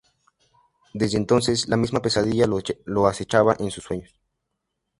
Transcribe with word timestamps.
Desde 0.95 1.19
entonces 1.19 1.67
la 1.69 1.77
misma 1.77 2.01
pesadilla 2.01 2.47
lo 2.85 3.05
acechaba 3.05 3.55
en 3.59 3.69
sus 3.69 3.83
sueños. 3.83 4.19